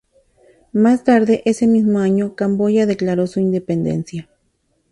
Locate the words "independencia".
3.39-4.27